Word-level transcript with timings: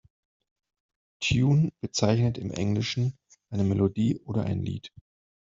Tune 1.19 1.71
bezeichnet 1.79 2.39
im 2.39 2.49
Englischen 2.49 3.19
eine 3.51 3.63
Melodie 3.63 4.19
oder 4.21 4.43
ein 4.45 4.63
Lied. 4.63 4.91